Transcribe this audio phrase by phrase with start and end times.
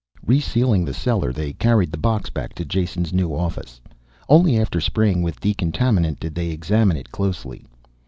[0.25, 3.79] Resealing the cellar, they carried the box back to Jason's new office.
[4.27, 7.67] Only after spraying with decontaminant, did they examine it closely.